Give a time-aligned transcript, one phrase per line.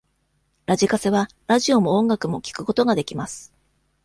[0.65, 3.53] ラジカセはラジオも音楽も聞くことができます。